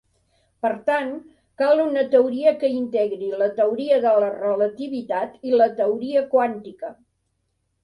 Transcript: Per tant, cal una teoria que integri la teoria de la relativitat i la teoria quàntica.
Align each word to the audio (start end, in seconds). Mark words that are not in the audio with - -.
Per 0.65 0.69
tant, 0.85 1.11
cal 1.61 1.81
una 1.83 2.05
teoria 2.15 2.53
que 2.63 2.71
integri 2.77 3.29
la 3.43 3.51
teoria 3.61 4.01
de 4.07 4.15
la 4.25 4.33
relativitat 4.39 5.39
i 5.51 5.55
la 5.63 5.71
teoria 5.83 6.27
quàntica. 6.35 6.95